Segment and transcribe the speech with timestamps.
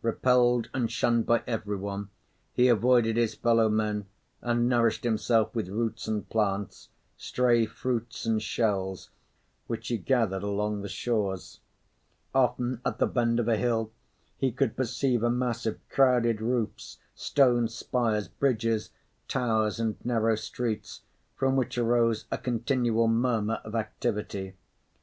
[0.00, 2.08] Repelled and shunned by everyone,
[2.54, 4.06] he avoided his fellow men
[4.40, 9.10] and nourished himself with roots and plants, stray fruits and shells
[9.66, 11.60] which he gathered along the shores.
[12.34, 13.92] Often, at the bend of a hill,
[14.38, 18.88] he could perceive a mass of crowded roofs, stone spires, bridges,
[19.28, 21.02] towers and narrow streets,
[21.36, 24.54] from which arose a continual murmur of activity.